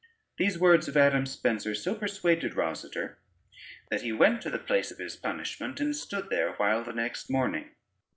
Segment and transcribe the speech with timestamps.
[0.39, 3.17] ]These words of Adam Spencer so persuaded Rosader,
[3.91, 7.29] that he went to the place of his punishment, and stood there while the next
[7.29, 7.75] morning.